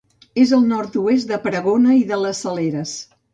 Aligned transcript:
És 0.43 0.53
al 0.57 0.63
nord-oest 0.71 1.29
de 1.33 1.39
Pregona 1.43 1.99
i 1.99 2.01
de 2.13 2.19
les 2.23 2.41
Saleres. 2.47 2.97